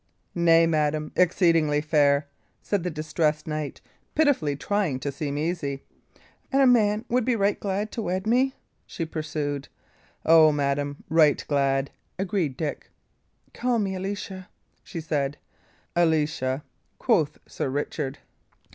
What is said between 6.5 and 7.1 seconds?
"And a man